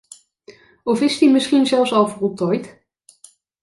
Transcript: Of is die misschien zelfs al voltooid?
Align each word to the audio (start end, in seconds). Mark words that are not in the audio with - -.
Of 0.83 1.01
is 1.01 1.17
die 1.17 1.29
misschien 1.29 1.65
zelfs 1.65 1.93
al 1.93 2.07
voltooid? 2.07 2.79